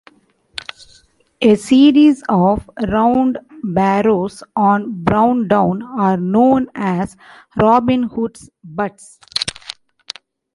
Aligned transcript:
A 1.41 1.53
series 1.55 2.23
of 2.27 2.67
round 2.87 3.37
barrows 3.63 4.41
on 4.55 5.03
Brown 5.03 5.47
Down 5.47 5.83
are 5.83 6.17
known 6.17 6.69
as 6.73 7.15
Robin 7.55 8.01
Hood's 8.01 8.49
Butts. 8.63 9.19